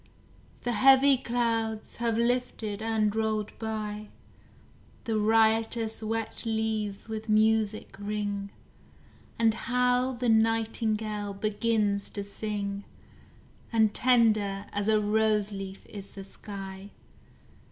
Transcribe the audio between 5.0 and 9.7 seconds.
The riotous wet leaves with music ring, And